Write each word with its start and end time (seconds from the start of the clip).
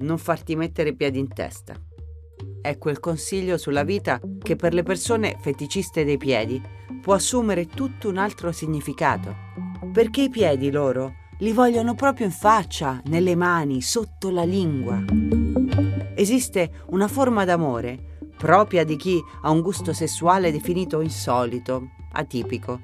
non 0.00 0.18
farti 0.18 0.56
mettere 0.56 0.90
i 0.90 0.96
piedi 0.96 1.18
in 1.18 1.28
testa. 1.28 1.74
È 2.60 2.76
quel 2.78 3.00
consiglio 3.00 3.56
sulla 3.56 3.84
vita 3.84 4.20
che 4.42 4.56
per 4.56 4.74
le 4.74 4.82
persone 4.82 5.36
feticiste 5.40 6.04
dei 6.04 6.18
piedi 6.18 6.60
può 7.00 7.14
assumere 7.14 7.66
tutto 7.66 8.08
un 8.08 8.18
altro 8.18 8.52
significato. 8.52 9.34
Perché 9.92 10.22
i 10.22 10.30
piedi 10.30 10.70
loro 10.70 11.14
li 11.38 11.52
vogliono 11.52 11.94
proprio 11.94 12.26
in 12.26 12.32
faccia, 12.32 13.00
nelle 13.06 13.34
mani, 13.34 13.80
sotto 13.80 14.30
la 14.30 14.44
lingua. 14.44 15.02
Esiste 16.14 16.84
una 16.88 17.08
forma 17.08 17.44
d'amore 17.44 18.08
propria 18.40 18.84
di 18.84 18.96
chi 18.96 19.22
ha 19.42 19.50
un 19.50 19.60
gusto 19.60 19.92
sessuale 19.92 20.50
definito 20.50 21.02
insolito, 21.02 21.90
atipico, 22.12 22.80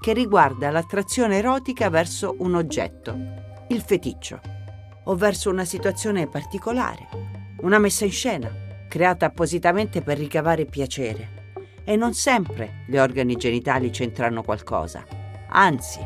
che 0.00 0.12
riguarda 0.12 0.70
l'attrazione 0.70 1.38
erotica 1.38 1.90
verso 1.90 2.36
un 2.38 2.54
oggetto, 2.54 3.16
il 3.70 3.82
feticcio, 3.82 4.40
o 5.04 5.14
verso 5.14 5.50
una 5.50 5.64
situazione 5.64 6.26
particolare, 6.26 7.08
una 7.60 7.78
messa 7.78 8.04
in 8.04 8.12
scena, 8.12 8.50
creata 8.88 9.26
appositamente 9.26 10.02
per 10.02 10.18
ricavare 10.18 10.66
piacere. 10.66 11.38
E 11.84 11.96
non 11.96 12.12
sempre 12.14 12.84
gli 12.86 12.96
organi 12.96 13.36
genitali 13.36 13.90
c'entrano 13.90 14.42
qualcosa, 14.42 15.04
anzi. 15.48 16.00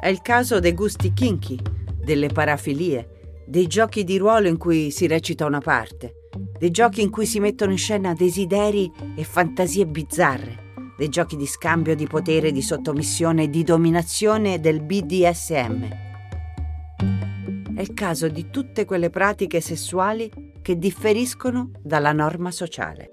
È 0.00 0.08
il 0.08 0.22
caso 0.22 0.60
dei 0.60 0.72
gusti 0.72 1.12
kinky, 1.12 1.58
delle 2.02 2.28
parafilie, 2.28 3.42
dei 3.46 3.66
giochi 3.66 4.04
di 4.04 4.16
ruolo 4.16 4.48
in 4.48 4.56
cui 4.56 4.90
si 4.90 5.06
recita 5.06 5.44
una 5.44 5.60
parte, 5.60 6.28
dei 6.58 6.70
giochi 6.70 7.02
in 7.02 7.10
cui 7.10 7.26
si 7.26 7.40
mettono 7.40 7.72
in 7.72 7.78
scena 7.78 8.12
desideri 8.12 8.90
e 9.16 9.24
fantasie 9.24 9.86
bizzarre, 9.86 10.68
dei 10.96 11.08
giochi 11.08 11.36
di 11.36 11.46
scambio 11.46 11.94
di 11.94 12.06
potere, 12.06 12.52
di 12.52 12.62
sottomissione 12.62 13.44
e 13.44 13.50
di 13.50 13.64
dominazione 13.64 14.60
del 14.60 14.82
BDSM. 14.82 16.09
È 17.80 17.82
il 17.82 17.94
caso 17.94 18.28
di 18.28 18.50
tutte 18.50 18.84
quelle 18.84 19.08
pratiche 19.08 19.62
sessuali 19.62 20.30
che 20.60 20.76
differiscono 20.76 21.70
dalla 21.80 22.12
norma 22.12 22.50
sociale. 22.50 23.12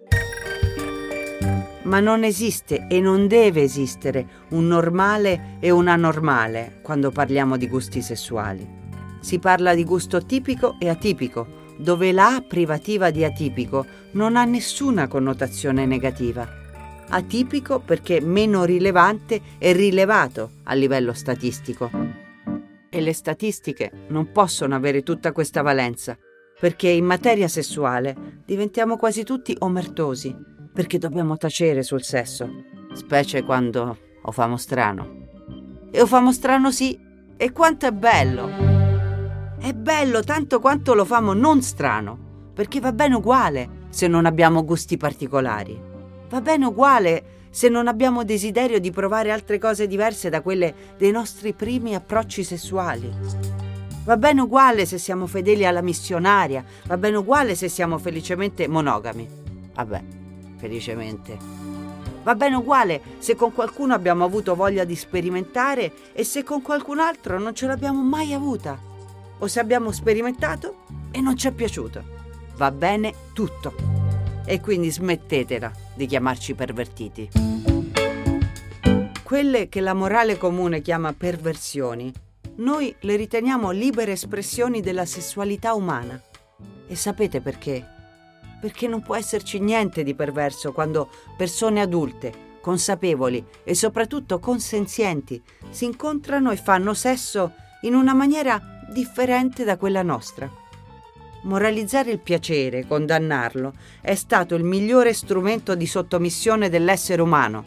Ma 1.83 2.01
non 2.01 2.25
esiste 2.25 2.85
e 2.89 2.99
non 2.99 3.29
deve 3.29 3.61
esistere 3.61 4.27
un 4.49 4.67
normale 4.67 5.55
e 5.61 5.71
un 5.71 5.87
anormale 5.87 6.79
quando 6.81 7.11
parliamo 7.11 7.55
di 7.55 7.69
gusti 7.69 8.01
sessuali. 8.01 8.67
Si 9.21 9.39
parla 9.39 9.73
di 9.73 9.85
gusto 9.85 10.25
tipico 10.25 10.75
e 10.81 10.89
atipico, 10.89 11.47
dove 11.77 12.11
la 12.11 12.43
privativa 12.45 13.09
di 13.09 13.23
atipico 13.23 13.85
non 14.11 14.35
ha 14.35 14.43
nessuna 14.43 15.07
connotazione 15.07 15.85
negativa. 15.85 16.45
Atipico 17.07 17.79
perché 17.79 18.19
meno 18.19 18.65
rilevante 18.65 19.39
e 19.59 19.71
rilevato 19.71 20.49
a 20.63 20.73
livello 20.73 21.13
statistico. 21.13 22.16
E 22.97 23.01
le 23.01 23.13
statistiche 23.13 23.91
non 24.07 24.31
possono 24.31 24.73
avere 24.73 25.03
tutta 25.03 25.31
questa 25.31 25.61
valenza, 25.61 26.17
perché 26.59 26.89
in 26.89 27.05
materia 27.05 27.47
sessuale 27.47 28.41
diventiamo 28.43 28.97
quasi 28.97 29.23
tutti 29.23 29.55
omertosi, 29.59 30.35
perché 30.73 30.97
dobbiamo 30.97 31.37
tacere 31.37 31.83
sul 31.83 32.01
sesso, 32.01 32.49
specie 32.93 33.43
quando 33.43 33.99
o 34.19 34.31
famo 34.31 34.57
strano. 34.57 35.27
E 35.91 36.01
o 36.01 36.07
famo 36.07 36.33
strano 36.33 36.71
sì, 36.71 36.99
e 37.37 37.51
quanto 37.51 37.85
è 37.85 37.91
bello! 37.91 38.49
È 39.59 39.73
bello 39.73 40.21
tanto 40.21 40.59
quanto 40.59 40.95
lo 40.95 41.05
famo 41.05 41.33
non 41.33 41.61
strano, 41.61 42.49
perché 42.51 42.79
va 42.79 42.93
bene 42.93 43.13
uguale 43.13 43.85
se 43.89 44.07
non 44.07 44.25
abbiamo 44.25 44.65
gusti 44.65 44.97
particolari. 44.97 45.79
Va 46.29 46.41
bene 46.41 46.65
uguale 46.65 47.36
se 47.57 47.69
non 47.69 47.87
abbiamo 47.87 48.23
desiderio 48.23 48.79
di 48.79 48.91
provare 48.91 49.31
altre 49.31 49.57
cose 49.57 49.87
diverse 49.87 50.29
da 50.29 50.41
quelle 50.41 50.93
dei 50.95 51.09
nostri 51.09 51.53
primi 51.53 51.95
approcci 51.95 52.43
sessuali. 52.43 53.11
Va 54.03 54.15
bene 54.15 54.41
uguale 54.41 54.85
se 54.85 54.99
siamo 54.99 55.25
fedeli 55.25 55.65
alla 55.65 55.81
missionaria, 55.81 56.63
va 56.85 56.97
bene 56.97 57.17
uguale 57.17 57.55
se 57.55 57.67
siamo 57.67 57.97
felicemente 57.97 58.67
monogami. 58.67 59.27
Vabbè, 59.73 60.03
felicemente. 60.57 61.35
Va 62.21 62.35
bene 62.35 62.57
uguale 62.57 63.01
se 63.17 63.35
con 63.35 63.51
qualcuno 63.51 63.95
abbiamo 63.95 64.23
avuto 64.23 64.53
voglia 64.53 64.83
di 64.83 64.95
sperimentare 64.95 65.91
e 66.13 66.23
se 66.23 66.43
con 66.43 66.61
qualcun 66.61 66.99
altro 66.99 67.39
non 67.39 67.55
ce 67.55 67.65
l'abbiamo 67.65 68.03
mai 68.03 68.33
avuta 68.33 68.77
o 69.35 69.47
se 69.47 69.59
abbiamo 69.59 69.91
sperimentato 69.91 70.83
e 71.09 71.21
non 71.21 71.35
ci 71.35 71.47
è 71.47 71.51
piaciuto. 71.51 72.03
Va 72.55 72.69
bene 72.69 73.15
tutto. 73.33 73.96
E 74.49 74.61
quindi 74.61 74.89
smettetela 74.89 75.69
di 75.93 76.05
chiamarci 76.05 76.53
pervertiti. 76.53 77.29
Quelle 79.21 79.67
che 79.67 79.81
la 79.81 79.93
morale 79.93 80.37
comune 80.37 80.79
chiama 80.79 81.11
perversioni, 81.11 82.09
noi 82.55 82.95
le 83.01 83.17
riteniamo 83.17 83.71
libere 83.71 84.13
espressioni 84.13 84.79
della 84.79 85.05
sessualità 85.05 85.73
umana. 85.73 86.17
E 86.87 86.95
sapete 86.95 87.41
perché? 87.41 87.85
Perché 88.61 88.87
non 88.87 89.01
può 89.01 89.17
esserci 89.17 89.59
niente 89.59 90.01
di 90.03 90.15
perverso 90.15 90.71
quando 90.71 91.09
persone 91.35 91.81
adulte, 91.81 92.59
consapevoli 92.61 93.45
e 93.65 93.75
soprattutto 93.75 94.39
consenzienti 94.39 95.43
si 95.69 95.83
incontrano 95.83 96.51
e 96.51 96.55
fanno 96.55 96.93
sesso 96.93 97.51
in 97.81 97.95
una 97.95 98.13
maniera 98.13 98.61
differente 98.89 99.65
da 99.65 99.75
quella 99.75 100.03
nostra. 100.03 100.49
Moralizzare 101.47 102.11
il 102.11 102.19
piacere, 102.19 102.85
condannarlo, 102.85 103.71
è 104.01 104.15
stato 104.15 104.53
il 104.55 104.65
migliore 104.65 105.13
strumento 105.13 105.75
di 105.75 105.87
sottomissione 105.87 106.67
dell'essere 106.67 107.21
umano. 107.21 107.63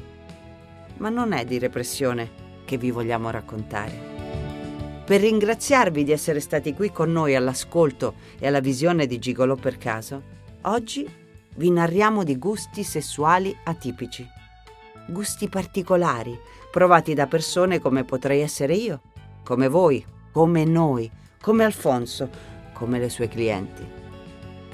Ma 0.98 1.08
non 1.08 1.32
è 1.32 1.46
di 1.46 1.58
repressione 1.58 2.30
che 2.66 2.76
vi 2.76 2.90
vogliamo 2.90 3.30
raccontare. 3.30 3.98
Per 5.02 5.18
ringraziarvi 5.18 6.04
di 6.04 6.12
essere 6.12 6.40
stati 6.40 6.74
qui 6.74 6.92
con 6.92 7.10
noi 7.10 7.34
all'ascolto 7.34 8.16
e 8.38 8.46
alla 8.46 8.60
visione 8.60 9.06
di 9.06 9.18
Gigolò 9.18 9.54
per 9.54 9.78
caso, 9.78 10.22
oggi 10.64 11.08
vi 11.56 11.70
narriamo 11.70 12.22
di 12.22 12.36
gusti 12.36 12.82
sessuali 12.82 13.56
atipici. 13.64 14.28
Gusti 15.08 15.48
particolari, 15.48 16.38
provati 16.70 17.14
da 17.14 17.26
persone 17.26 17.80
come 17.80 18.04
potrei 18.04 18.42
essere 18.42 18.74
io, 18.74 19.00
come 19.42 19.68
voi, 19.68 20.04
come 20.32 20.66
noi, 20.66 21.10
come 21.40 21.64
Alfonso, 21.64 22.58
come 22.80 22.98
le 22.98 23.10
sue 23.10 23.28
clienti. 23.28 23.86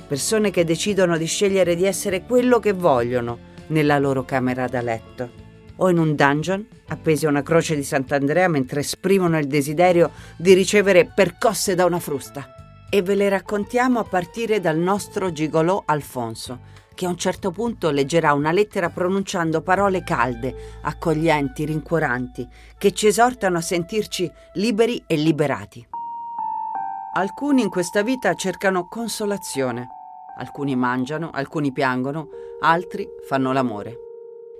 Persone 0.06 0.52
che 0.52 0.62
decidono 0.62 1.18
di 1.18 1.26
scegliere 1.26 1.74
di 1.74 1.84
essere 1.84 2.22
quello 2.22 2.60
che 2.60 2.72
vogliono 2.72 3.54
nella 3.68 3.98
loro 3.98 4.24
camera 4.24 4.68
da 4.68 4.80
letto 4.80 5.44
o 5.78 5.90
in 5.90 5.98
un 5.98 6.14
dungeon 6.14 6.64
appesi 6.86 7.26
a 7.26 7.30
una 7.30 7.42
croce 7.42 7.74
di 7.74 7.82
Sant'Andrea 7.82 8.46
mentre 8.46 8.80
esprimono 8.80 9.36
il 9.40 9.48
desiderio 9.48 10.12
di 10.36 10.54
ricevere 10.54 11.10
percosse 11.12 11.74
da 11.74 11.84
una 11.84 11.98
frusta. 11.98 12.54
E 12.88 13.02
ve 13.02 13.16
le 13.16 13.28
raccontiamo 13.28 13.98
a 13.98 14.04
partire 14.04 14.60
dal 14.60 14.78
nostro 14.78 15.32
gigolò 15.32 15.82
Alfonso, 15.84 16.60
che 16.94 17.06
a 17.06 17.08
un 17.08 17.16
certo 17.16 17.50
punto 17.50 17.90
leggerà 17.90 18.32
una 18.32 18.52
lettera 18.52 18.88
pronunciando 18.88 19.62
parole 19.62 20.04
calde, 20.04 20.78
accoglienti, 20.82 21.64
rincuoranti, 21.64 22.46
che 22.78 22.92
ci 22.92 23.08
esortano 23.08 23.58
a 23.58 23.62
sentirci 23.62 24.30
liberi 24.54 25.02
e 25.08 25.16
liberati. 25.16 25.86
Alcuni 27.16 27.62
in 27.62 27.70
questa 27.70 28.02
vita 28.02 28.34
cercano 28.34 28.88
consolazione. 28.88 29.88
Alcuni 30.36 30.76
mangiano, 30.76 31.30
alcuni 31.32 31.72
piangono, 31.72 32.28
altri 32.60 33.08
fanno 33.26 33.54
l'amore. 33.54 33.96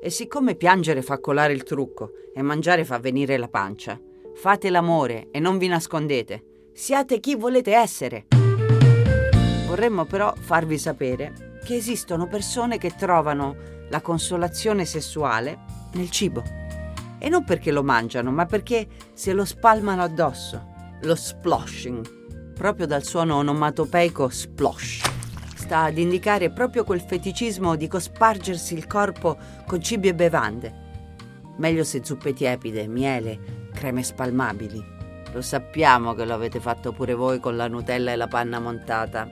E 0.03 0.09
siccome 0.09 0.55
piangere 0.55 1.03
fa 1.03 1.21
colare 1.21 1.53
il 1.53 1.65
trucco 1.65 2.13
e 2.35 2.41
mangiare 2.41 2.87
fa 2.87 2.99
venire 2.99 3.37
la 3.37 3.49
pancia, 3.49 4.01
fate 4.35 4.71
l'amore 4.71 5.29
e 5.33 5.39
non 5.39 5.59
vi 5.59 5.69
nascondete. 5.69 6.71
Siate 6.73 7.21
chi 7.21 7.35
volete 7.35 7.75
essere. 7.75 8.25
Vorremmo 9.67 10.07
però 10.07 10.33
farvi 10.35 10.79
sapere 10.79 11.59
che 11.63 11.77
esistono 11.77 12.27
persone 12.27 12.79
che 12.79 12.95
trovano 12.97 13.55
la 13.91 14.01
consolazione 14.01 14.87
sessuale 14.87 15.59
nel 15.93 16.09
cibo. 16.09 16.43
E 17.19 17.29
non 17.29 17.45
perché 17.45 17.71
lo 17.71 17.83
mangiano, 17.83 18.31
ma 18.31 18.47
perché 18.47 18.89
se 19.13 19.35
lo 19.35 19.45
spalmano 19.45 20.03
addosso. 20.03 20.73
Lo 21.03 21.15
sploshing, 21.15 22.17
proprio 22.57 22.87
dal 22.87 23.05
suono 23.05 23.37
onomatopeico 23.37 24.31
splosh. 24.31 25.03
Sta 25.55 25.83
ad 25.83 25.99
indicare 25.99 26.51
proprio 26.51 26.85
quel 26.85 27.03
feticismo 27.03 27.77
di 27.77 27.87
cospargersi 27.87 28.75
il 28.75 28.87
corpo 28.87 29.37
con 29.67 29.83
cibi 29.83 30.09
e 30.09 30.15
bevande. 30.15 30.85
Meglio 31.59 31.85
se 31.85 32.03
zuppe 32.03 32.33
tiepide, 32.33 32.87
miele, 32.87 33.69
creme 33.75 34.03
spalmabili. 34.03 34.83
Lo 35.33 35.43
sappiamo 35.43 36.15
che 36.15 36.25
lo 36.25 36.33
avete 36.33 36.61
fatto 36.61 36.93
pure 36.93 37.13
voi 37.13 37.41
con 37.41 37.57
la 37.57 37.69
Nutella 37.69 38.13
e 38.13 38.17
la 38.17 38.29
panna 38.29 38.59
montata, 38.59 39.29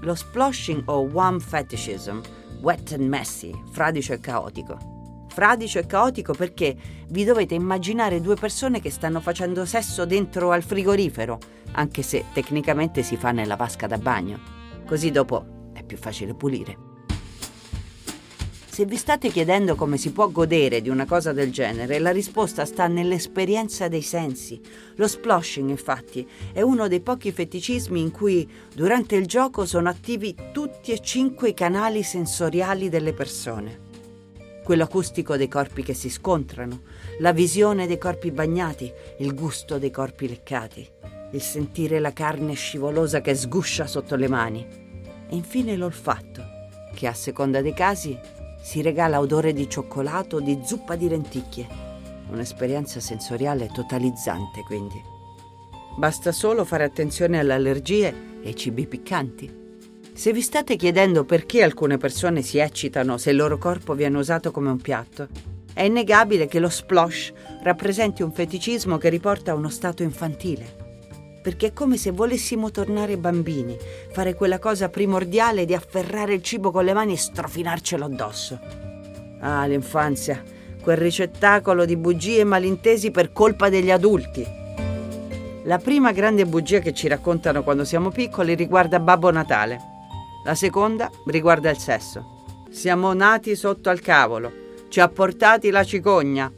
lo 0.00 0.14
sploshing 0.16 0.82
o 0.86 1.08
one 1.12 1.38
fetishism, 1.38 2.20
wet 2.60 2.92
and 2.92 3.06
messy, 3.06 3.52
fradicio 3.70 4.14
e 4.14 4.20
caotico. 4.20 4.91
Fradicio 5.32 5.78
e 5.78 5.86
caotico 5.86 6.34
perché 6.34 6.76
vi 7.08 7.24
dovete 7.24 7.54
immaginare 7.54 8.20
due 8.20 8.34
persone 8.34 8.82
che 8.82 8.90
stanno 8.90 9.18
facendo 9.20 9.64
sesso 9.64 10.04
dentro 10.04 10.50
al 10.50 10.62
frigorifero, 10.62 11.38
anche 11.72 12.02
se 12.02 12.26
tecnicamente 12.34 13.02
si 13.02 13.16
fa 13.16 13.30
nella 13.30 13.56
vasca 13.56 13.86
da 13.86 13.96
bagno. 13.96 14.38
Così 14.86 15.10
dopo 15.10 15.70
è 15.72 15.82
più 15.84 15.96
facile 15.96 16.34
pulire. 16.34 16.90
Se 18.68 18.84
vi 18.84 18.96
state 18.96 19.30
chiedendo 19.30 19.74
come 19.74 19.96
si 19.96 20.12
può 20.12 20.30
godere 20.30 20.82
di 20.82 20.90
una 20.90 21.06
cosa 21.06 21.32
del 21.32 21.50
genere, 21.50 21.98
la 21.98 22.10
risposta 22.10 22.66
sta 22.66 22.86
nell'esperienza 22.86 23.88
dei 23.88 24.02
sensi. 24.02 24.60
Lo 24.96 25.08
sploshing, 25.08 25.70
infatti, 25.70 26.28
è 26.52 26.60
uno 26.60 26.88
dei 26.88 27.00
pochi 27.00 27.32
feticismi 27.32 28.00
in 28.00 28.10
cui 28.10 28.46
durante 28.74 29.16
il 29.16 29.26
gioco 29.26 29.64
sono 29.64 29.88
attivi 29.88 30.34
tutti 30.52 30.92
e 30.92 31.00
cinque 31.00 31.50
i 31.50 31.54
canali 31.54 32.02
sensoriali 32.02 32.90
delle 32.90 33.14
persone. 33.14 33.91
Quello 34.62 34.84
acustico 34.84 35.36
dei 35.36 35.48
corpi 35.48 35.82
che 35.82 35.92
si 35.92 36.08
scontrano, 36.08 36.82
la 37.18 37.32
visione 37.32 37.88
dei 37.88 37.98
corpi 37.98 38.30
bagnati, 38.30 38.90
il 39.18 39.34
gusto 39.34 39.78
dei 39.78 39.90
corpi 39.90 40.28
leccati, 40.28 40.88
il 41.32 41.42
sentire 41.42 41.98
la 41.98 42.12
carne 42.12 42.54
scivolosa 42.54 43.20
che 43.20 43.34
sguscia 43.34 43.88
sotto 43.88 44.14
le 44.14 44.28
mani 44.28 44.64
e 45.28 45.34
infine 45.34 45.76
l'olfatto, 45.76 46.44
che 46.94 47.08
a 47.08 47.12
seconda 47.12 47.60
dei 47.60 47.74
casi 47.74 48.16
si 48.62 48.82
regala 48.82 49.18
odore 49.18 49.52
di 49.52 49.68
cioccolato 49.68 50.36
o 50.36 50.40
di 50.40 50.60
zuppa 50.64 50.94
di 50.94 51.08
lenticchie. 51.08 51.66
Un'esperienza 52.30 53.00
sensoriale 53.00 53.68
totalizzante, 53.72 54.62
quindi. 54.62 55.02
Basta 55.96 56.30
solo 56.30 56.64
fare 56.64 56.84
attenzione 56.84 57.40
alle 57.40 57.54
allergie 57.54 58.14
e 58.40 58.46
ai 58.46 58.56
cibi 58.56 58.86
piccanti. 58.86 59.61
Se 60.14 60.32
vi 60.32 60.42
state 60.42 60.76
chiedendo 60.76 61.24
perché 61.24 61.62
alcune 61.62 61.96
persone 61.96 62.42
si 62.42 62.58
eccitano 62.58 63.16
se 63.16 63.30
il 63.30 63.36
loro 63.36 63.58
corpo 63.58 63.94
viene 63.94 64.18
usato 64.18 64.50
come 64.50 64.70
un 64.70 64.80
piatto, 64.80 65.28
è 65.72 65.82
innegabile 65.82 66.46
che 66.46 66.60
lo 66.60 66.68
splosh 66.68 67.32
rappresenti 67.62 68.22
un 68.22 68.32
feticismo 68.32 68.98
che 68.98 69.08
riporta 69.08 69.52
a 69.52 69.54
uno 69.54 69.70
stato 69.70 70.02
infantile 70.02 70.82
perché 71.42 71.68
è 71.68 71.72
come 71.72 71.96
se 71.96 72.12
volessimo 72.12 72.70
tornare 72.70 73.18
bambini, 73.18 73.76
fare 74.12 74.34
quella 74.34 74.60
cosa 74.60 74.88
primordiale 74.88 75.64
di 75.64 75.74
afferrare 75.74 76.34
il 76.34 76.42
cibo 76.42 76.70
con 76.70 76.84
le 76.84 76.92
mani 76.92 77.14
e 77.14 77.18
strofinarcelo 77.18 78.04
addosso. 78.04 78.60
Ah, 79.40 79.66
l'infanzia, 79.66 80.40
quel 80.80 80.96
ricettacolo 80.96 81.84
di 81.84 81.96
bugie 81.96 82.40
e 82.40 82.44
malintesi 82.44 83.10
per 83.10 83.32
colpa 83.32 83.68
degli 83.68 83.90
adulti. 83.90 84.46
La 85.64 85.78
prima 85.78 86.12
grande 86.12 86.46
bugia 86.46 86.78
che 86.78 86.92
ci 86.92 87.08
raccontano 87.08 87.64
quando 87.64 87.84
siamo 87.84 88.10
piccoli 88.10 88.54
riguarda 88.54 89.00
Babbo 89.00 89.32
Natale. 89.32 89.91
La 90.44 90.54
seconda 90.56 91.10
riguarda 91.26 91.70
il 91.70 91.78
sesso. 91.78 92.44
Siamo 92.70 93.12
nati 93.12 93.54
sotto 93.54 93.90
al 93.90 94.00
cavolo, 94.00 94.52
ci 94.88 94.98
ha 94.98 95.08
portati 95.08 95.70
la 95.70 95.84
cicogna. 95.84 96.52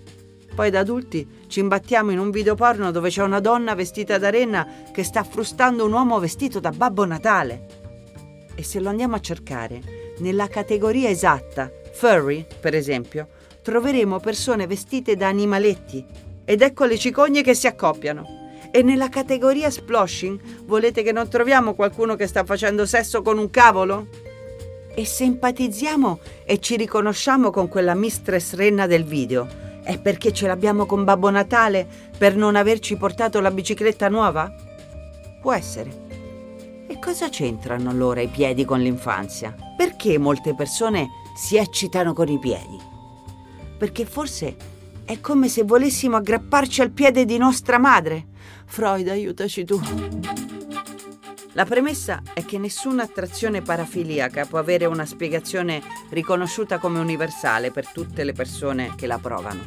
Poi 0.54 0.70
da 0.70 0.78
adulti 0.78 1.42
ci 1.48 1.60
imbattiamo 1.60 2.10
in 2.10 2.18
un 2.18 2.30
video 2.30 2.54
porno 2.54 2.90
dove 2.90 3.10
c'è 3.10 3.22
una 3.22 3.40
donna 3.40 3.74
vestita 3.74 4.16
da 4.16 4.30
renna 4.30 4.66
che 4.92 5.02
sta 5.02 5.22
frustando 5.22 5.84
un 5.84 5.92
uomo 5.92 6.18
vestito 6.18 6.60
da 6.60 6.70
Babbo 6.70 7.04
Natale. 7.04 7.66
E 8.54 8.62
se 8.62 8.80
lo 8.80 8.88
andiamo 8.88 9.16
a 9.16 9.20
cercare, 9.20 9.80
nella 10.18 10.48
categoria 10.48 11.10
esatta, 11.10 11.70
furry, 11.92 12.46
per 12.60 12.74
esempio, 12.74 13.28
troveremo 13.62 14.18
persone 14.20 14.66
vestite 14.66 15.16
da 15.16 15.28
animaletti. 15.28 16.06
Ed 16.44 16.62
ecco 16.62 16.84
le 16.84 16.96
cicogne 16.96 17.42
che 17.42 17.54
si 17.54 17.66
accoppiano. 17.66 18.43
E 18.76 18.82
nella 18.82 19.08
categoria 19.08 19.70
sploshing 19.70 20.64
volete 20.64 21.04
che 21.04 21.12
non 21.12 21.28
troviamo 21.28 21.74
qualcuno 21.74 22.16
che 22.16 22.26
sta 22.26 22.42
facendo 22.42 22.86
sesso 22.86 23.22
con 23.22 23.38
un 23.38 23.48
cavolo? 23.48 24.08
E 24.92 25.06
se 25.06 25.22
empatizziamo 25.22 26.18
e 26.44 26.58
ci 26.58 26.74
riconosciamo 26.74 27.50
con 27.50 27.68
quella 27.68 27.94
mistress 27.94 28.54
renna 28.54 28.88
del 28.88 29.04
video, 29.04 29.46
è 29.84 30.00
perché 30.00 30.32
ce 30.32 30.48
l'abbiamo 30.48 30.86
con 30.86 31.04
Babbo 31.04 31.30
Natale 31.30 31.86
per 32.18 32.34
non 32.34 32.56
averci 32.56 32.96
portato 32.96 33.40
la 33.40 33.52
bicicletta 33.52 34.08
nuova? 34.08 34.52
Può 35.40 35.52
essere. 35.52 36.02
E 36.88 36.98
cosa 36.98 37.28
c'entrano 37.28 37.90
allora 37.90 38.22
i 38.22 38.28
piedi 38.28 38.64
con 38.64 38.80
l'infanzia? 38.80 39.54
Perché 39.76 40.18
molte 40.18 40.52
persone 40.56 41.10
si 41.36 41.56
eccitano 41.56 42.12
con 42.12 42.26
i 42.26 42.40
piedi? 42.40 42.80
Perché 43.78 44.04
forse 44.04 44.56
è 45.04 45.20
come 45.20 45.48
se 45.48 45.62
volessimo 45.62 46.16
aggrapparci 46.16 46.80
al 46.80 46.90
piede 46.90 47.24
di 47.24 47.36
nostra 47.36 47.78
madre. 47.78 48.32
Freud, 48.66 49.08
aiutaci 49.08 49.64
tu. 49.64 49.80
La 51.52 51.64
premessa 51.64 52.22
è 52.34 52.44
che 52.44 52.58
nessuna 52.58 53.04
attrazione 53.04 53.62
parafiliaca 53.62 54.44
può 54.44 54.58
avere 54.58 54.86
una 54.86 55.06
spiegazione 55.06 55.80
riconosciuta 56.10 56.78
come 56.78 56.98
universale 56.98 57.70
per 57.70 57.86
tutte 57.88 58.24
le 58.24 58.32
persone 58.32 58.94
che 58.96 59.06
la 59.06 59.18
provano. 59.18 59.62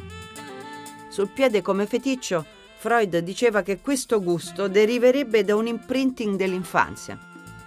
Sul 1.08 1.30
piede 1.30 1.62
come 1.62 1.86
feticcio, 1.86 2.44
Freud 2.76 3.16
diceva 3.18 3.62
che 3.62 3.80
questo 3.80 4.22
gusto 4.22 4.68
deriverebbe 4.68 5.44
da 5.44 5.56
un 5.56 5.66
imprinting 5.66 6.36
dell'infanzia. 6.36 7.18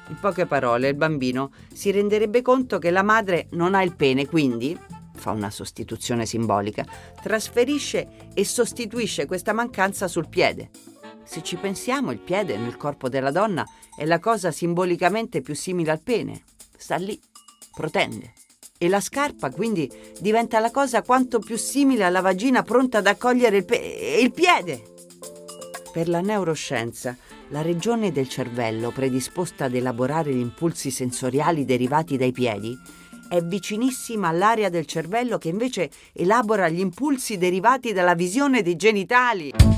In 0.10 0.18
poche 0.20 0.46
parole, 0.46 0.90
il 0.90 0.96
bambino 0.96 1.52
si 1.74 1.90
renderebbe 1.90 2.44
conto 2.44 2.78
che 2.78 2.92
la 2.92 3.02
madre 3.04 3.48
non 3.52 3.74
ha 3.74 3.82
il 3.82 3.96
pene, 3.96 4.28
quindi, 4.28 4.78
fa 5.16 5.32
una 5.32 5.50
sostituzione 5.50 6.26
simbolica, 6.26 6.86
trasferisce 7.22 8.30
e 8.34 8.46
sostituisce 8.46 9.26
questa 9.26 9.54
mancanza 9.54 10.08
sul 10.08 10.30
piede. 10.30 10.70
Se 11.32 11.42
ci 11.44 11.56
pensiamo, 11.56 12.12
il 12.12 12.20
piede 12.20 12.58
nel 12.58 12.76
corpo 12.76 13.08
della 13.08 13.32
donna 13.32 13.66
è 13.96 14.04
la 14.04 14.20
cosa 14.20 14.52
simbolicamente 14.52 15.40
più 15.40 15.56
simile 15.56 15.92
al 15.92 16.02
pene. 16.02 16.44
Sta 16.76 16.98
lì, 16.98 17.18
protende. 17.74 18.34
E 18.78 18.90
la 18.90 19.00
scarpa 19.00 19.50
quindi 19.50 19.90
diventa 20.20 20.60
la 20.60 20.72
cosa 20.72 21.04
quanto 21.04 21.40
più 21.40 21.56
simile 21.56 22.04
alla 22.04 22.20
vagina 22.20 22.64
pronta 22.64 22.98
ad 22.98 23.08
accogliere 23.08 23.56
il, 23.56 23.64
pe- 23.64 24.20
il 24.22 24.34
piede. 24.34 24.84
Per 25.94 26.10
la 26.10 26.20
neuroscienza, 26.20 27.16
la 27.48 27.62
regione 27.62 28.12
del 28.12 28.28
cervello 28.28 28.92
predisposta 28.92 29.64
ad 29.64 29.76
elaborare 29.76 30.34
gli 30.34 30.40
impulsi 30.40 30.92
sensoriali 30.92 31.64
derivati 31.64 32.18
dai 32.18 32.34
piedi 32.34 32.78
è 33.30 33.42
vicinissima 33.42 34.28
all'area 34.28 34.68
del 34.68 34.86
cervello 34.86 35.38
che 35.38 35.48
invece 35.48 35.90
elabora 36.12 36.68
gli 36.68 36.82
impulsi 36.82 37.38
derivati 37.38 37.94
dalla 37.94 38.16
visione 38.16 38.62
dei 38.62 38.76
genitali. 38.76 39.71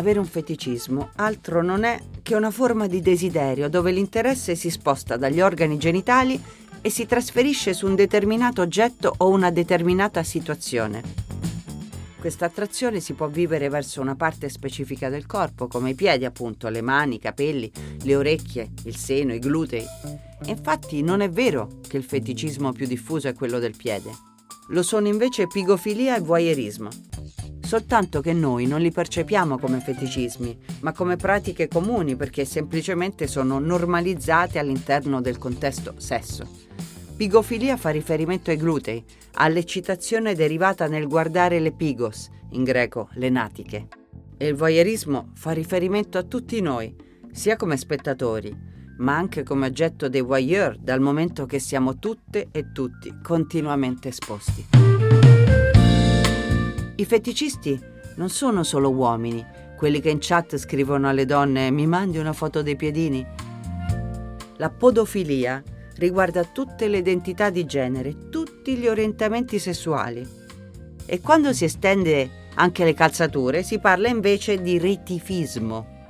Avere 0.00 0.18
un 0.18 0.24
feticismo 0.24 1.10
altro 1.16 1.62
non 1.62 1.84
è 1.84 2.00
che 2.22 2.34
una 2.34 2.50
forma 2.50 2.86
di 2.86 3.02
desiderio 3.02 3.68
dove 3.68 3.92
l'interesse 3.92 4.54
si 4.54 4.70
sposta 4.70 5.18
dagli 5.18 5.42
organi 5.42 5.76
genitali 5.76 6.42
e 6.80 6.88
si 6.88 7.04
trasferisce 7.04 7.74
su 7.74 7.84
un 7.84 7.96
determinato 7.96 8.62
oggetto 8.62 9.12
o 9.18 9.28
una 9.28 9.50
determinata 9.50 10.22
situazione. 10.22 11.02
Questa 12.18 12.46
attrazione 12.46 13.00
si 13.00 13.12
può 13.12 13.26
vivere 13.26 13.68
verso 13.68 14.00
una 14.00 14.16
parte 14.16 14.48
specifica 14.48 15.10
del 15.10 15.26
corpo, 15.26 15.66
come 15.66 15.90
i 15.90 15.94
piedi 15.94 16.24
appunto, 16.24 16.70
le 16.70 16.80
mani, 16.80 17.16
i 17.16 17.20
capelli, 17.20 17.70
le 18.02 18.16
orecchie, 18.16 18.70
il 18.84 18.96
seno, 18.96 19.34
i 19.34 19.38
glutei. 19.38 19.84
Infatti 20.46 21.02
non 21.02 21.20
è 21.20 21.28
vero 21.28 21.68
che 21.86 21.98
il 21.98 22.04
feticismo 22.04 22.72
più 22.72 22.86
diffuso 22.86 23.28
è 23.28 23.34
quello 23.34 23.58
del 23.58 23.76
piede. 23.76 24.10
Lo 24.68 24.82
sono 24.82 25.08
invece 25.08 25.46
pigofilia 25.46 26.16
e 26.16 26.20
voyeurismo 26.20 27.09
soltanto 27.70 28.20
che 28.20 28.32
noi 28.32 28.66
non 28.66 28.80
li 28.80 28.90
percepiamo 28.90 29.56
come 29.56 29.78
feticismi, 29.78 30.58
ma 30.80 30.90
come 30.90 31.14
pratiche 31.14 31.68
comuni 31.68 32.16
perché 32.16 32.44
semplicemente 32.44 33.28
sono 33.28 33.60
normalizzate 33.60 34.58
all'interno 34.58 35.20
del 35.20 35.38
contesto 35.38 35.94
sesso. 35.96 36.44
Pigofilia 37.16 37.76
fa 37.76 37.90
riferimento 37.90 38.50
ai 38.50 38.56
glutei, 38.56 39.04
all'eccitazione 39.34 40.34
derivata 40.34 40.88
nel 40.88 41.06
guardare 41.06 41.60
le 41.60 41.70
pigos, 41.70 42.28
in 42.50 42.64
greco 42.64 43.08
le 43.12 43.28
natiche. 43.28 43.86
E 44.36 44.48
il 44.48 44.56
voyeurismo 44.56 45.30
fa 45.34 45.52
riferimento 45.52 46.18
a 46.18 46.24
tutti 46.24 46.60
noi, 46.60 46.92
sia 47.30 47.54
come 47.54 47.76
spettatori, 47.76 48.52
ma 48.98 49.14
anche 49.14 49.44
come 49.44 49.66
oggetto 49.66 50.08
dei 50.08 50.22
voyeur, 50.22 50.76
dal 50.76 50.98
momento 50.98 51.46
che 51.46 51.60
siamo 51.60 52.00
tutte 52.00 52.48
e 52.50 52.72
tutti 52.72 53.14
continuamente 53.22 54.08
esposti. 54.08 55.09
I 57.00 57.06
feticisti 57.06 57.80
non 58.16 58.28
sono 58.28 58.62
solo 58.62 58.90
uomini, 58.90 59.42
quelli 59.74 60.02
che 60.02 60.10
in 60.10 60.18
chat 60.20 60.58
scrivono 60.58 61.08
alle 61.08 61.24
donne 61.24 61.70
mi 61.70 61.86
mandi 61.86 62.18
una 62.18 62.34
foto 62.34 62.60
dei 62.60 62.76
piedini. 62.76 63.26
La 64.58 64.68
podofilia 64.68 65.62
riguarda 65.94 66.44
tutte 66.44 66.88
le 66.88 66.98
identità 66.98 67.48
di 67.48 67.64
genere, 67.64 68.28
tutti 68.28 68.76
gli 68.76 68.86
orientamenti 68.86 69.58
sessuali. 69.58 70.28
E 71.06 71.20
quando 71.22 71.54
si 71.54 71.64
estende 71.64 72.48
anche 72.56 72.84
le 72.84 72.92
calzature 72.92 73.62
si 73.62 73.78
parla 73.78 74.08
invece 74.08 74.60
di 74.60 74.78
retifismo. 74.78 76.04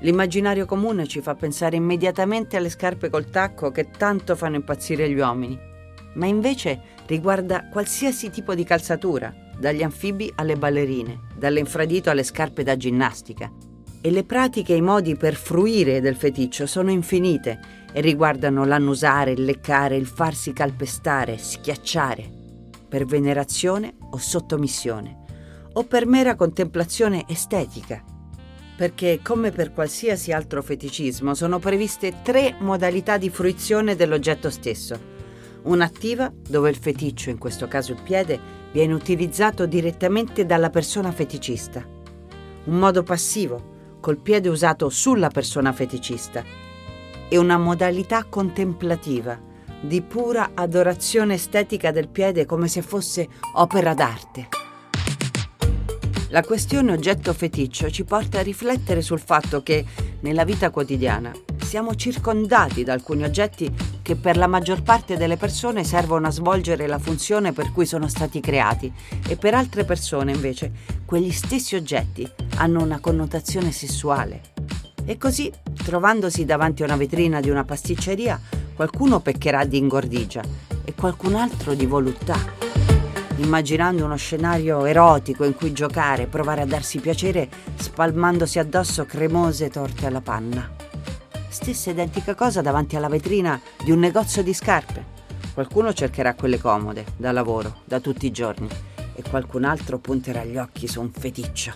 L'immaginario 0.00 0.66
comune 0.66 1.06
ci 1.06 1.22
fa 1.22 1.36
pensare 1.36 1.76
immediatamente 1.76 2.58
alle 2.58 2.68
scarpe 2.68 3.08
col 3.08 3.30
tacco 3.30 3.70
che 3.70 3.88
tanto 3.88 4.36
fanno 4.36 4.56
impazzire 4.56 5.08
gli 5.08 5.18
uomini, 5.18 5.58
ma 6.16 6.26
invece 6.26 6.82
riguarda 7.06 7.70
qualsiasi 7.70 8.28
tipo 8.28 8.54
di 8.54 8.64
calzatura 8.64 9.46
dagli 9.58 9.82
anfibi 9.82 10.32
alle 10.36 10.56
ballerine, 10.56 11.20
dall'infradito 11.36 12.10
alle 12.10 12.22
scarpe 12.22 12.62
da 12.62 12.76
ginnastica. 12.76 13.50
E 14.00 14.10
le 14.10 14.24
pratiche 14.24 14.74
e 14.74 14.76
i 14.76 14.80
modi 14.80 15.16
per 15.16 15.34
fruire 15.34 16.00
del 16.00 16.14
feticcio 16.14 16.66
sono 16.66 16.90
infinite 16.90 17.60
e 17.92 18.00
riguardano 18.00 18.64
l'annusare, 18.64 19.32
il 19.32 19.44
leccare, 19.44 19.96
il 19.96 20.06
farsi 20.06 20.52
calpestare, 20.52 21.36
schiacciare, 21.36 22.30
per 22.88 23.04
venerazione 23.04 23.94
o 24.10 24.18
sottomissione, 24.18 25.24
o 25.72 25.84
per 25.84 26.06
mera 26.06 26.36
contemplazione 26.36 27.24
estetica. 27.28 28.02
Perché, 28.76 29.18
come 29.22 29.50
per 29.50 29.72
qualsiasi 29.72 30.30
altro 30.30 30.62
feticismo, 30.62 31.34
sono 31.34 31.58
previste 31.58 32.22
tre 32.22 32.54
modalità 32.60 33.18
di 33.18 33.28
fruizione 33.28 33.96
dell'oggetto 33.96 34.50
stesso 34.50 35.16
un'attiva 35.68 36.32
dove 36.48 36.70
il 36.70 36.76
feticcio, 36.76 37.30
in 37.30 37.38
questo 37.38 37.68
caso 37.68 37.92
il 37.92 38.02
piede, 38.02 38.38
viene 38.72 38.94
utilizzato 38.94 39.66
direttamente 39.66 40.46
dalla 40.46 40.70
persona 40.70 41.12
feticista. 41.12 41.84
Un 42.64 42.78
modo 42.78 43.02
passivo, 43.02 43.76
col 44.00 44.18
piede 44.18 44.48
usato 44.48 44.88
sulla 44.88 45.28
persona 45.28 45.72
feticista. 45.72 46.44
E 47.28 47.36
una 47.36 47.58
modalità 47.58 48.24
contemplativa, 48.24 49.38
di 49.80 50.02
pura 50.02 50.50
adorazione 50.54 51.34
estetica 51.34 51.90
del 51.90 52.08
piede 52.08 52.46
come 52.46 52.68
se 52.68 52.82
fosse 52.82 53.28
opera 53.54 53.94
d'arte. 53.94 54.48
La 56.30 56.42
questione 56.42 56.92
oggetto 56.92 57.32
feticcio 57.32 57.90
ci 57.90 58.04
porta 58.04 58.40
a 58.40 58.42
riflettere 58.42 59.00
sul 59.00 59.20
fatto 59.20 59.62
che, 59.62 59.84
nella 60.20 60.44
vita 60.44 60.70
quotidiana, 60.70 61.32
siamo 61.68 61.94
circondati 61.94 62.82
da 62.82 62.94
alcuni 62.94 63.24
oggetti 63.24 63.70
che 64.00 64.16
per 64.16 64.38
la 64.38 64.46
maggior 64.46 64.82
parte 64.82 65.18
delle 65.18 65.36
persone 65.36 65.84
servono 65.84 66.26
a 66.26 66.30
svolgere 66.30 66.86
la 66.86 66.98
funzione 66.98 67.52
per 67.52 67.72
cui 67.72 67.84
sono 67.84 68.08
stati 68.08 68.40
creati 68.40 68.90
e 69.28 69.36
per 69.36 69.52
altre 69.52 69.84
persone 69.84 70.32
invece 70.32 70.72
quegli 71.04 71.30
stessi 71.30 71.76
oggetti 71.76 72.26
hanno 72.56 72.82
una 72.82 73.00
connotazione 73.00 73.70
sessuale. 73.70 74.40
E 75.04 75.18
così, 75.18 75.52
trovandosi 75.84 76.46
davanti 76.46 76.80
a 76.80 76.86
una 76.86 76.96
vetrina 76.96 77.38
di 77.42 77.50
una 77.50 77.64
pasticceria, 77.64 78.40
qualcuno 78.74 79.20
peccherà 79.20 79.66
di 79.66 79.76
ingordigia 79.76 80.40
e 80.82 80.94
qualcun 80.94 81.34
altro 81.34 81.74
di 81.74 81.84
voluttà 81.84 82.56
immaginando 83.36 84.06
uno 84.06 84.16
scenario 84.16 84.86
erotico 84.86 85.44
in 85.44 85.54
cui 85.54 85.72
giocare 85.72 86.26
provare 86.26 86.62
a 86.62 86.66
darsi 86.66 86.98
piacere 86.98 87.48
spalmandosi 87.74 88.58
addosso 88.58 89.04
cremose 89.04 89.68
torte 89.68 90.06
alla 90.06 90.22
panna. 90.22 90.77
Stessa 91.48 91.90
identica 91.90 92.34
cosa 92.34 92.60
davanti 92.60 92.96
alla 92.96 93.08
vetrina 93.08 93.60
di 93.82 93.90
un 93.90 93.98
negozio 93.98 94.42
di 94.42 94.52
scarpe. 94.52 95.16
Qualcuno 95.54 95.92
cercherà 95.92 96.34
quelle 96.34 96.58
comode, 96.58 97.06
da 97.16 97.32
lavoro, 97.32 97.82
da 97.84 98.00
tutti 98.00 98.26
i 98.26 98.30
giorni, 98.30 98.68
e 99.14 99.22
qualcun 99.28 99.64
altro 99.64 99.98
punterà 99.98 100.44
gli 100.44 100.56
occhi 100.56 100.86
su 100.86 101.00
un 101.00 101.10
feticcio. 101.10 101.74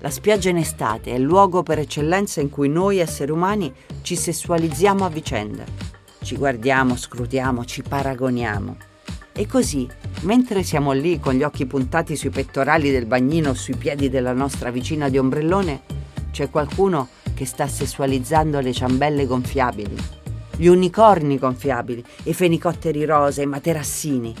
La 0.00 0.10
spiaggia 0.10 0.50
in 0.50 0.58
estate 0.58 1.10
è 1.10 1.14
il 1.14 1.22
luogo 1.22 1.62
per 1.62 1.78
eccellenza 1.78 2.40
in 2.40 2.50
cui 2.50 2.68
noi 2.68 2.98
esseri 2.98 3.30
umani 3.30 3.72
ci 4.02 4.14
sessualizziamo 4.14 5.04
a 5.04 5.08
vicenda. 5.08 5.64
Ci 6.22 6.36
guardiamo, 6.36 6.96
scrutiamo, 6.96 7.64
ci 7.64 7.82
paragoniamo. 7.82 8.76
E 9.32 9.46
così 9.46 9.88
Mentre 10.22 10.62
siamo 10.62 10.92
lì 10.92 11.20
con 11.20 11.34
gli 11.34 11.42
occhi 11.42 11.66
puntati 11.66 12.16
sui 12.16 12.30
pettorali 12.30 12.90
del 12.90 13.06
bagnino 13.06 13.50
o 13.50 13.54
sui 13.54 13.76
piedi 13.76 14.08
della 14.08 14.32
nostra 14.32 14.70
vicina 14.70 15.08
di 15.08 15.18
ombrellone, 15.18 15.82
c'è 16.32 16.50
qualcuno 16.50 17.08
che 17.36 17.44
sta 17.44 17.68
sessualizzando 17.68 18.60
le 18.60 18.72
ciambelle 18.72 19.26
gonfiabili, 19.26 19.94
gli 20.56 20.68
unicorni 20.68 21.36
gonfiabili, 21.36 22.02
i 22.22 22.32
fenicotteri 22.32 23.04
rosa, 23.04 23.42
i 23.42 23.46
materassini. 23.46 24.34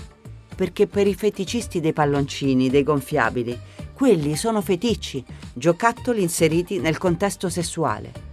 Perché 0.56 0.86
per 0.86 1.06
i 1.06 1.14
feticisti 1.14 1.80
dei 1.80 1.92
palloncini, 1.92 2.70
dei 2.70 2.82
gonfiabili, 2.82 3.58
quelli 3.92 4.34
sono 4.34 4.62
feticci, 4.62 5.22
giocattoli 5.52 6.22
inseriti 6.22 6.78
nel 6.78 6.96
contesto 6.96 7.50
sessuale. 7.50 8.24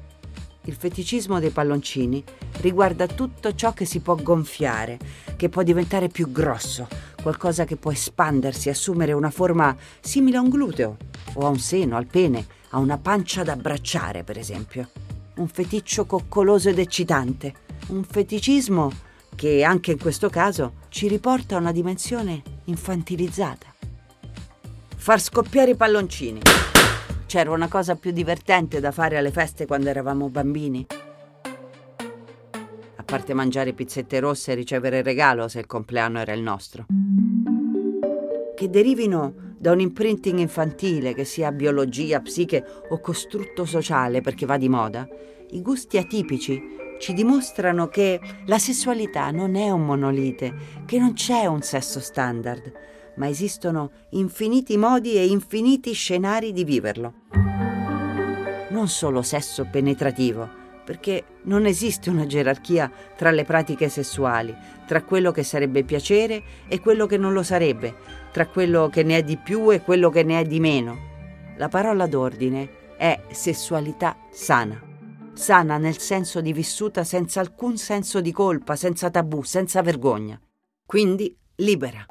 Il 0.63 0.75
feticismo 0.75 1.41
dei 1.41 1.49
palloncini 1.49 2.23
riguarda 2.61 3.05
tutto 3.05 3.53
ciò 3.53 3.73
che 3.73 3.83
si 3.83 3.99
può 3.99 4.15
gonfiare, 4.15 4.97
che 5.35 5.49
può 5.49 5.61
diventare 5.61 6.07
più 6.07 6.31
grosso, 6.31 6.87
qualcosa 7.21 7.65
che 7.65 7.75
può 7.75 7.91
espandersi, 7.91 8.69
assumere 8.69 9.11
una 9.11 9.29
forma 9.29 9.75
simile 9.99 10.37
a 10.37 10.41
un 10.41 10.47
gluteo 10.47 10.95
o 11.33 11.45
a 11.45 11.49
un 11.49 11.59
seno, 11.59 11.97
al 11.97 12.05
pene, 12.05 12.45
a 12.73 12.79
una 12.79 12.97
pancia 12.97 13.43
da 13.43 13.53
abbracciare, 13.53 14.23
per 14.23 14.37
esempio. 14.37 14.89
Un 15.35 15.47
feticcio 15.47 16.05
coccoloso 16.05 16.69
ed 16.69 16.79
eccitante, 16.79 17.53
un 17.87 18.03
feticismo 18.03 18.91
che 19.35 19.63
anche 19.63 19.91
in 19.91 19.99
questo 19.99 20.29
caso 20.29 20.73
ci 20.89 21.07
riporta 21.07 21.55
a 21.55 21.59
una 21.59 21.71
dimensione 21.71 22.41
infantilizzata. 22.65 23.67
Far 24.95 25.19
scoppiare 25.19 25.71
i 25.71 25.75
palloncini. 25.75 26.39
C'era 27.25 27.51
una 27.51 27.67
cosa 27.67 27.95
più 27.95 28.11
divertente 28.11 28.79
da 28.79 28.91
fare 28.91 29.17
alle 29.17 29.31
feste 29.31 29.65
quando 29.65 29.89
eravamo 29.89 30.29
bambini? 30.29 30.85
A 32.95 33.03
parte 33.03 33.33
mangiare 33.33 33.73
pizzette 33.73 34.19
rosse 34.19 34.51
e 34.51 34.55
ricevere 34.55 35.01
regalo 35.01 35.47
se 35.47 35.59
il 35.59 35.65
compleanno 35.65 36.19
era 36.19 36.33
il 36.33 36.41
nostro 36.41 36.85
che 38.63 38.69
derivino 38.69 39.52
da 39.63 39.71
un 39.71 39.79
imprinting 39.79 40.39
infantile, 40.39 41.13
che 41.13 41.23
sia 41.23 41.53
biologia, 41.53 42.19
psiche 42.19 42.65
o 42.89 42.99
costrutto 42.99 43.63
sociale 43.63 44.19
perché 44.19 44.45
va 44.45 44.57
di 44.57 44.67
moda, 44.67 45.07
i 45.51 45.61
gusti 45.61 45.97
atipici 45.97 46.61
ci 46.99 47.13
dimostrano 47.13 47.87
che 47.87 48.19
la 48.47 48.59
sessualità 48.59 49.31
non 49.31 49.55
è 49.55 49.69
un 49.69 49.85
monolite, 49.85 50.53
che 50.85 50.99
non 50.99 51.13
c'è 51.13 51.45
un 51.45 51.61
sesso 51.61 52.01
standard, 52.01 52.73
ma 53.15 53.29
esistono 53.29 53.91
infiniti 54.09 54.75
modi 54.75 55.13
e 55.13 55.27
infiniti 55.27 55.93
scenari 55.93 56.51
di 56.51 56.65
viverlo. 56.65 57.13
Non 58.71 58.89
solo 58.89 59.21
sesso 59.21 59.65
penetrativo, 59.71 60.62
perché 60.83 61.23
non 61.43 61.65
esiste 61.65 62.09
una 62.09 62.25
gerarchia 62.25 62.91
tra 63.15 63.31
le 63.31 63.45
pratiche 63.45 63.89
sessuali, 63.89 64.55
tra 64.85 65.03
quello 65.03 65.31
che 65.31 65.43
sarebbe 65.43 65.83
piacere 65.83 66.43
e 66.67 66.79
quello 66.79 67.05
che 67.05 67.17
non 67.17 67.33
lo 67.33 67.43
sarebbe, 67.43 67.95
tra 68.31 68.47
quello 68.47 68.89
che 68.89 69.03
ne 69.03 69.17
è 69.17 69.23
di 69.23 69.37
più 69.37 69.71
e 69.71 69.81
quello 69.81 70.09
che 70.09 70.23
ne 70.23 70.39
è 70.39 70.43
di 70.43 70.59
meno. 70.59 71.11
La 71.57 71.69
parola 71.69 72.07
d'ordine 72.07 72.95
è 72.97 73.21
sessualità 73.31 74.17
sana. 74.31 74.81
Sana 75.33 75.77
nel 75.77 75.97
senso 75.97 76.41
di 76.41 76.53
vissuta 76.53 77.03
senza 77.03 77.39
alcun 77.39 77.77
senso 77.77 78.21
di 78.21 78.31
colpa, 78.31 78.75
senza 78.75 79.09
tabù, 79.09 79.41
senza 79.43 79.81
vergogna. 79.81 80.39
Quindi 80.85 81.35
libera. 81.55 82.05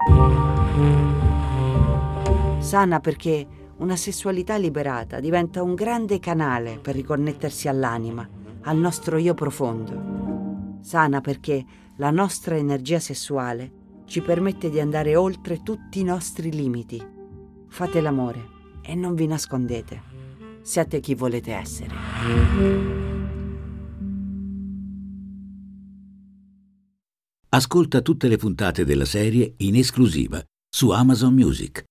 Sana 2.59 3.00
perché 3.00 3.47
una 3.79 3.97
sessualità 3.97 4.57
liberata 4.57 5.21
diventa 5.21 5.62
un 5.62 5.75
grande 5.75 6.19
canale 6.21 6.79
per 6.81 6.95
riconnettersi 6.95 7.69
all'anima 7.69 8.41
al 8.62 8.76
nostro 8.76 9.16
io 9.16 9.35
profondo. 9.35 10.78
Sana 10.81 11.21
perché 11.21 11.64
la 11.97 12.11
nostra 12.11 12.57
energia 12.57 12.99
sessuale 12.99 13.81
ci 14.07 14.21
permette 14.21 14.71
di 14.71 14.81
andare 14.81 15.16
oltre 15.16 15.62
tutti 15.62 16.00
i 16.00 16.04
nostri 16.04 16.52
limiti. 16.52 17.00
Fate 17.69 18.00
l'amore 18.00 18.49
e 18.83 18.95
non 18.95 19.14
vi 19.14 19.26
nascondete. 19.26 20.02
Siate 20.62 21.00
chi 21.00 21.14
volete 21.14 21.52
essere. 21.52 21.95
Ascolta 27.49 28.00
tutte 28.00 28.28
le 28.28 28.37
puntate 28.37 28.85
della 28.85 29.04
serie 29.04 29.54
in 29.59 29.76
esclusiva 29.76 30.42
su 30.69 30.90
Amazon 30.90 31.35
Music. 31.35 31.85